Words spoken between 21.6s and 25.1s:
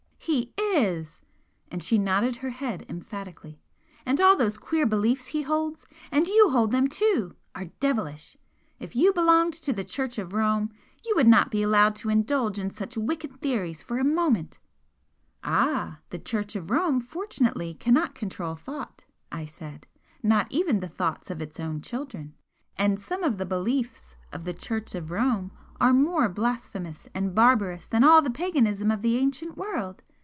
children! And some of the beliefs of the Church of